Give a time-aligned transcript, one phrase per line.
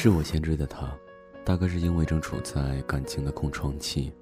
[0.00, 0.88] 是我先追的他，
[1.44, 4.12] 大概是因为正处在感情的空窗期，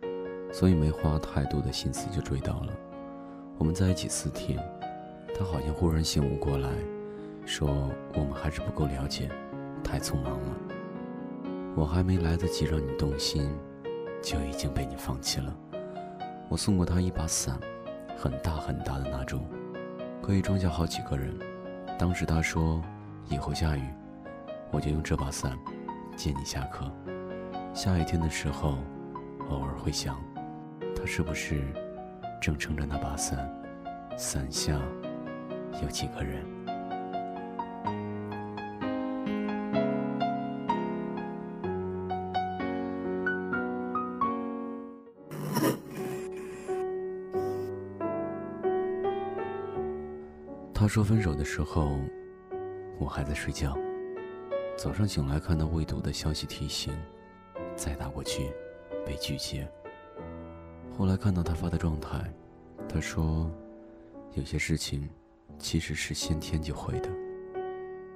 [0.51, 2.73] 所以没花太多的心思就追到了。
[3.59, 4.59] 我们在一起四天，
[5.39, 6.71] 他好像忽然醒悟过来，
[7.45, 9.31] 说我们还是不够了解，
[9.85, 10.57] 太匆忙了。
[11.77, 13.47] 我还没来得及让你动心，
[14.23, 15.55] 就已经被你放弃了。
[16.49, 17.61] 我送过他一把伞，
[18.17, 19.47] 很大很大的那种，
[20.23, 21.39] 可以装下好几个人。
[21.99, 22.83] 当时他说，
[23.29, 23.83] 以后下雨。
[24.77, 25.59] 我就用这把伞
[26.19, 26.85] 接你下课。
[27.73, 28.77] 下雨天的时候，
[29.49, 30.23] 偶尔会想，
[30.95, 31.63] 他是不是
[32.43, 33.51] 正撑着那把伞，
[34.19, 34.79] 伞下
[35.83, 36.45] 有几个人？
[50.75, 51.99] 他说分手的时候，
[52.99, 53.75] 我还在睡觉。
[54.77, 56.93] 早上醒来，看到未读的消息提醒，
[57.75, 58.53] 再打过去，
[59.07, 59.67] 被拒接。
[60.97, 62.31] 后来看到他发的状态，
[62.87, 63.51] 他说
[64.37, 65.09] ：“有些事情
[65.59, 67.09] 其实是先天就会的。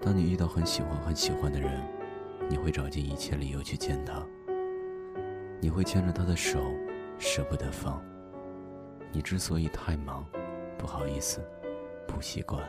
[0.02, 1.82] 当你遇到很喜欢很喜欢的人，
[2.46, 4.22] 你会找尽一切理由去见他。
[5.60, 6.60] 你会牵着他的手，
[7.18, 8.02] 舍不得放。
[9.12, 10.26] 你之所以太忙，
[10.76, 11.40] 不好意思，
[12.06, 12.62] 不习惯，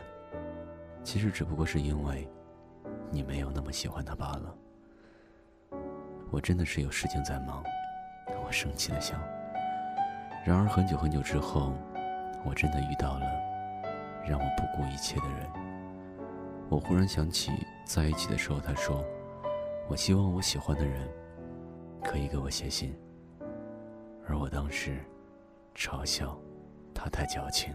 [1.04, 2.26] 其实只不过是因为……”
[3.12, 4.54] 你没有那么喜欢他罢了。
[6.30, 7.62] 我真的是有事情在忙，
[8.42, 9.20] 我生气的想。
[10.46, 11.74] 然而很久很久之后，
[12.42, 13.26] 我真的遇到了
[14.26, 15.46] 让我不顾一切的人。
[16.70, 17.52] 我忽然想起
[17.84, 19.04] 在一起的时候，他说
[19.88, 21.06] ：“我希望我喜欢的人
[22.02, 22.98] 可以给我写信。”
[24.26, 25.04] 而我当时
[25.74, 26.34] 嘲笑
[26.94, 27.74] 他太矫情。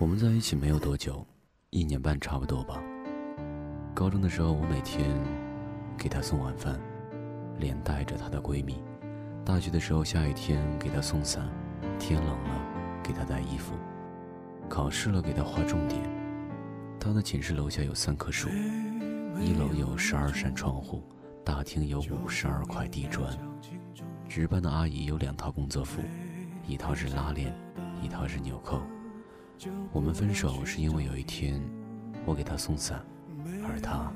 [0.00, 1.22] 我们在一起没有多久，
[1.68, 2.82] 一年半差不多吧。
[3.94, 5.06] 高中的时候，我每天
[5.98, 6.80] 给她送晚饭，
[7.58, 8.82] 连带着她的闺蜜。
[9.44, 11.46] 大学的时候，下雨天给她送伞，
[11.98, 13.74] 天冷了给她带衣服。
[14.70, 16.00] 考试了给她划重点。
[16.98, 18.48] 她的寝室楼下有三棵树，
[19.38, 21.02] 一楼有十二扇窗户，
[21.44, 23.30] 大厅有五十二块地砖。
[24.30, 26.00] 值班的阿姨有两套工作服，
[26.66, 27.54] 一套是拉链，
[28.02, 28.80] 一套是纽扣。
[29.92, 31.60] 我们分手是因为有一天，
[32.24, 33.04] 我给他送伞，
[33.64, 34.12] 而他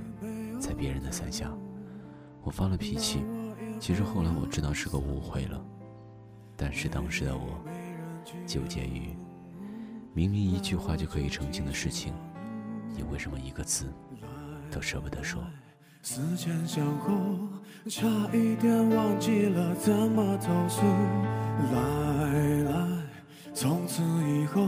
[0.58, 1.50] 在别人的伞下，
[2.42, 3.24] 我发了脾气。
[3.80, 5.62] 其实后来我知道是个误会了，
[6.56, 7.60] 但是当时的我
[8.46, 9.16] 纠结于，
[10.14, 12.14] 明明一句话就可以澄清的事情，
[12.94, 13.92] 你为什么一个字
[14.70, 15.42] 都舍不得说？
[16.02, 17.12] 思前想后，
[17.90, 20.82] 差一点忘记了怎么投诉。
[21.72, 23.04] 来来。
[23.54, 24.66] 从此以后，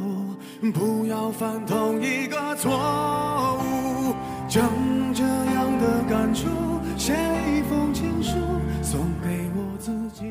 [0.72, 4.14] 不要犯同一个错误。
[4.48, 4.70] 将
[5.12, 6.46] 这样的感触
[6.96, 8.38] 写一封情书，
[8.82, 10.24] 送给我自己。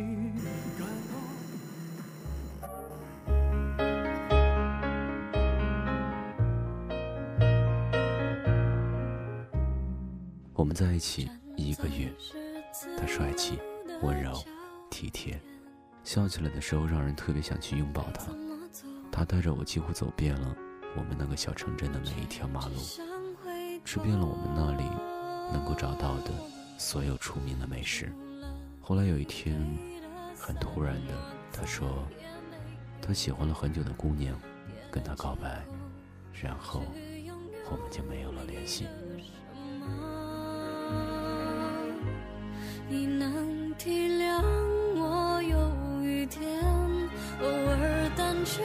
[10.54, 12.12] 我们在一起一个月，
[12.98, 13.60] 他帅气、
[14.02, 14.32] 温柔、
[14.90, 15.40] 体贴，
[16.04, 18.32] 笑起来的时候让人特别想去拥抱他。
[19.16, 20.54] 他带着我几乎走遍了
[20.98, 22.74] 我们那个小城镇的每一条马路，
[23.86, 24.84] 吃遍了我们那里
[25.54, 26.32] 能够找到的
[26.78, 28.12] 所有出名的美食。
[28.82, 29.58] 后来有一天，
[30.38, 31.14] 很突然的，
[31.54, 32.06] 他说
[33.02, 34.38] 他喜欢了很久的姑娘，
[34.92, 35.64] 跟他告白，
[36.34, 36.84] 然后
[37.72, 38.86] 我们就没有了联系。
[42.90, 44.42] 你能体谅
[44.98, 46.62] 我有一天
[47.42, 48.62] 偶尔胆怯？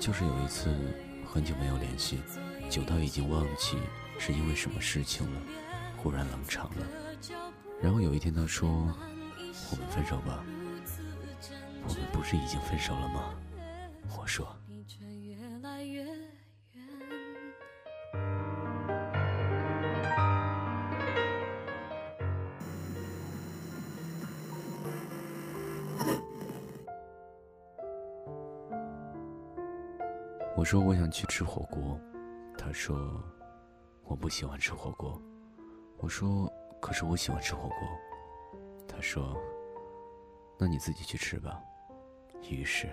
[0.00, 0.70] 就是有一次，
[1.26, 2.20] 很久没有联系，
[2.68, 3.78] 久到已经忘记
[4.18, 5.40] 是因为什么事情了，
[5.96, 6.86] 忽然冷场了。
[7.80, 8.68] 然后有一天他说
[9.72, 10.44] ：“我们分手吧。”
[11.86, 13.34] 我们不是已经分手了吗？
[14.18, 14.46] 我说。
[30.64, 32.00] 我说我想去吃火锅，
[32.56, 33.22] 他说
[34.02, 35.20] 我不喜欢吃火锅。
[35.98, 36.50] 我说
[36.80, 37.78] 可是我喜欢吃火锅。
[38.88, 39.36] 他说
[40.58, 41.62] ：“那你自己去吃吧。”
[42.48, 42.88] 于是，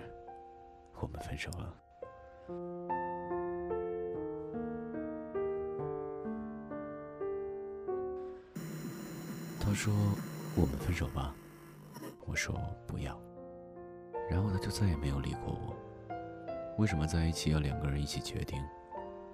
[1.00, 1.74] 我们分手了。
[9.58, 9.90] 他说
[10.54, 11.34] ：“我们分手吧。”
[12.28, 12.54] 我说
[12.86, 13.18] ：“不要。”
[14.28, 15.74] 然后他就再也没有理过我。
[16.82, 18.60] 为什么在一起要两个人一起决定，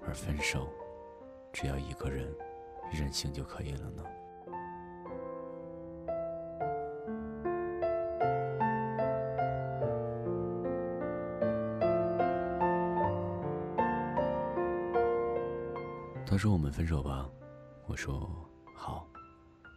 [0.07, 0.69] 而分手
[1.51, 2.29] 只要一个人
[2.93, 4.05] 任性就可以了呢？
[16.27, 17.27] 他说：“我们分手吧。”
[17.89, 18.31] 我说
[18.77, 19.09] ：“好。”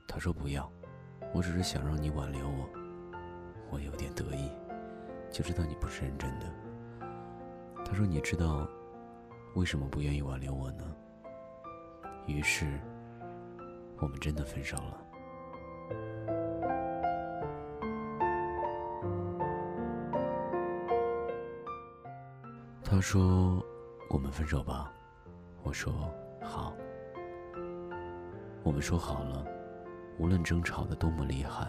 [0.10, 0.70] 他说：“不要，
[1.34, 2.70] 我只是想让你挽留我。”
[3.72, 4.52] 我有点得意，
[5.32, 6.61] 就知道你不是认真的。
[7.92, 8.66] 他说：“你知道
[9.54, 10.96] 为什么不愿意挽留我呢？”
[12.26, 12.80] 于是，
[14.00, 14.98] 我们真的分手了。
[22.82, 23.62] 他说
[24.10, 24.94] ：“我们分手吧。”
[25.62, 26.10] 我说。
[26.42, 26.74] 好，
[28.64, 29.46] 我们说好了，
[30.18, 31.68] 无论争吵的多么厉害，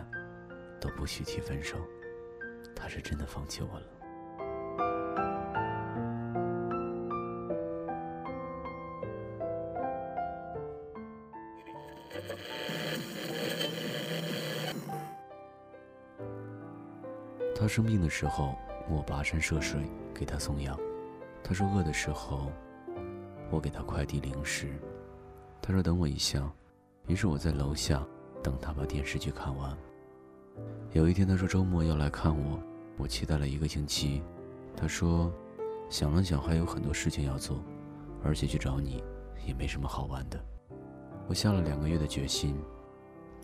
[0.80, 1.76] 都不许提分手。
[2.76, 3.86] 他是真的放弃我了。
[17.62, 18.56] 他生病的时候，
[18.88, 20.74] 我跋山涉水给他送药；
[21.44, 22.50] 他说饿的时候。
[23.52, 24.66] 我给他快递零食，
[25.60, 26.50] 他说等我一下，
[27.06, 28.04] 于是我在楼下
[28.42, 29.76] 等他把电视剧看完。
[30.90, 32.58] 有一天他说周末要来看我，
[32.96, 34.22] 我期待了一个星期。
[34.74, 35.30] 他说
[35.88, 37.62] 想了想还有很多事情要做，
[38.24, 39.04] 而且去找你
[39.46, 40.44] 也没什么好玩的。
[41.28, 42.56] 我下了两个月的决心，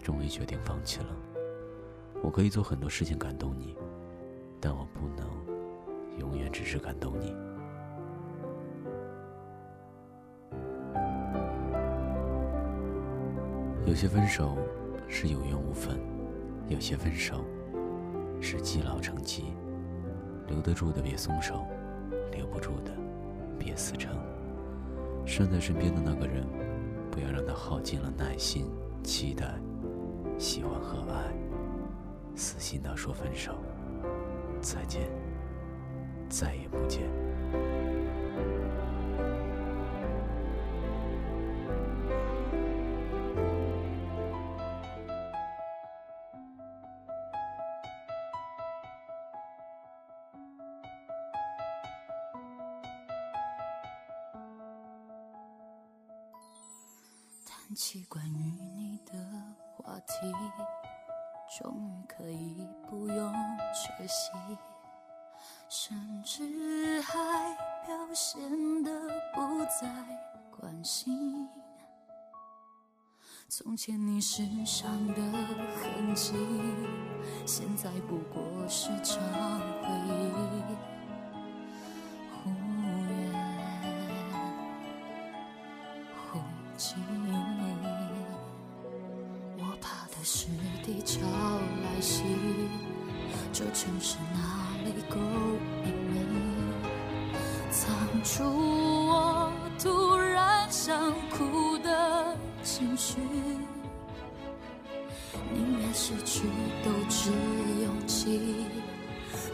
[0.02, 1.16] 终于决定放弃了。
[2.20, 3.76] 我可以做很多事情感动你，
[4.60, 5.26] 但我不能
[6.19, 7.34] 永远只是感动你。
[13.87, 14.56] 有些分手
[15.08, 15.99] 是有缘无分，
[16.69, 17.44] 有些分手
[18.40, 19.55] 是积劳成疾。
[20.46, 21.66] 留得住的别松手，
[22.32, 22.90] 留不住的
[23.58, 24.11] 别死撑。
[25.26, 26.46] 拴在身边的那个人，
[27.11, 28.64] 不要让他耗尽了耐心、
[29.02, 29.54] 期待、
[30.38, 31.34] 喜欢和爱，
[32.34, 33.58] 死心到说分手，
[34.60, 35.08] 再见，
[36.28, 37.02] 再也不见。
[57.46, 59.12] 谈起关于你的
[59.76, 60.32] 话题，
[61.56, 63.32] 终于可以不用
[63.72, 64.30] 缺席，
[65.68, 67.16] 甚至还
[67.86, 68.90] 表现得
[69.34, 69.88] 不再
[70.50, 71.48] 关心。
[73.48, 76.34] 从前你身上的痕迹，
[77.46, 79.18] 现在不过是场
[79.82, 80.97] 回忆。
[102.78, 103.16] 情绪，
[105.52, 106.42] 宁愿失去
[106.85, 107.32] 斗志
[107.82, 108.66] 勇气，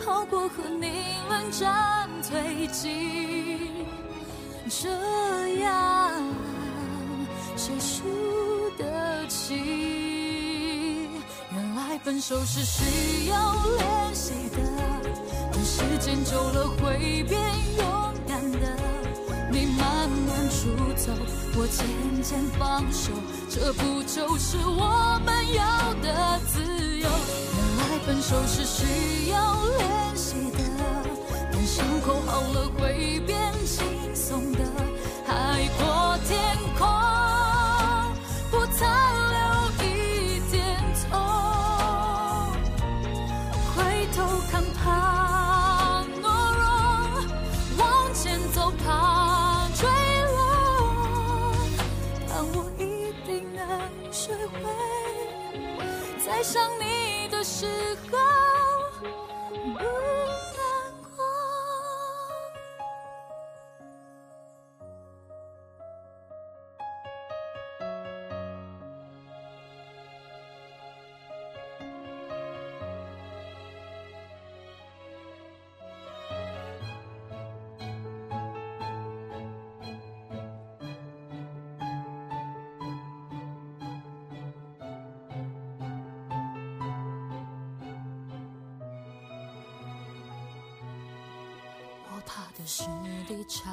[0.05, 3.87] 好过和你冷战推进。
[4.69, 4.91] 这
[5.61, 6.13] 样
[7.57, 8.05] 谁输
[8.77, 11.09] 得起？
[11.51, 14.59] 原来分手是需要练习的，
[15.51, 17.41] 等时间久了会变
[17.79, 18.13] 勇。
[20.65, 21.13] 出走，
[21.59, 21.85] 我渐
[22.23, 23.13] 渐放手，
[23.51, 26.63] 这不就是我们要的自
[26.99, 27.07] 由？
[27.07, 30.59] 原来分手是需要练习的，
[31.53, 33.85] 等伤口好了会变轻
[92.65, 92.85] 这是
[93.29, 93.71] 低潮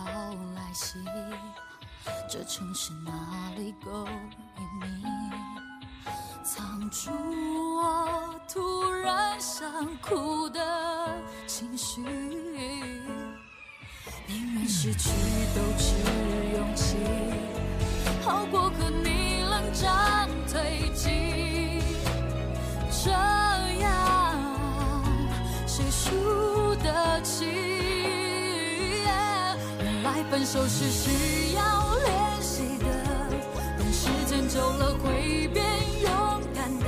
[0.54, 0.98] 来袭，
[2.30, 4.06] 这城市哪里够
[4.60, 4.86] 隐秘？
[6.44, 7.10] 藏住
[7.78, 9.66] 我突然想
[10.02, 11.16] 哭的
[11.48, 12.02] 情绪，
[14.28, 15.10] 宁愿失去
[15.56, 15.96] 都持
[16.58, 16.98] 勇气，
[18.26, 20.11] 好过和你冷战。
[30.42, 31.62] 分手是需要
[32.00, 32.86] 练习的，
[33.78, 35.64] 等时间久了会变
[36.02, 36.10] 勇
[36.56, 36.88] 敢的。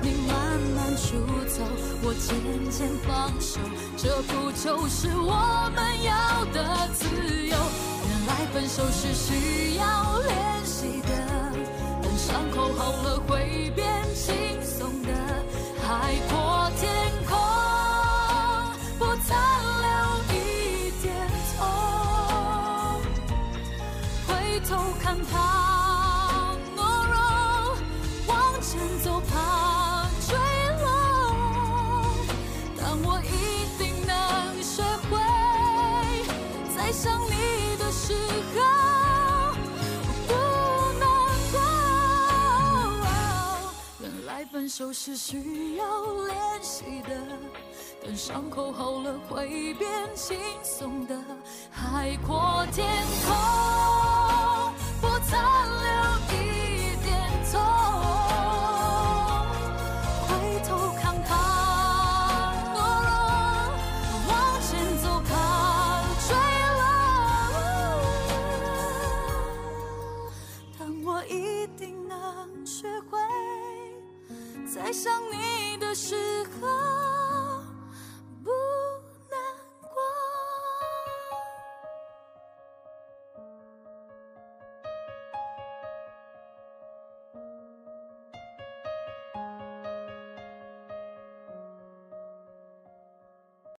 [0.00, 1.62] 你慢慢出走，
[2.02, 2.34] 我渐
[2.70, 3.60] 渐放手，
[3.98, 7.04] 这不就是我们要的自
[7.46, 7.54] 由？
[8.08, 11.10] 原来分手是需要练习的，
[12.00, 14.32] 等伤口好了会变轻
[14.64, 15.12] 松的。
[15.86, 16.38] 海阔
[24.64, 27.76] 回头看怕懦弱，
[28.26, 30.34] 往前走怕坠
[30.80, 30.86] 落。
[32.74, 33.28] 但我一
[33.76, 35.18] 定能学会，
[36.74, 38.14] 在想你的时
[38.56, 38.58] 候
[40.26, 40.32] 不
[40.98, 41.04] 难
[41.52, 41.54] 过。
[44.00, 45.84] 原来分手是需要
[46.24, 47.10] 练习的，
[48.02, 51.14] 等伤口好了会变轻松的。
[51.70, 52.88] 海阔天
[53.26, 53.34] 空，
[72.84, 73.18] 学会，
[74.66, 76.14] 在想你的时
[76.60, 77.13] 候。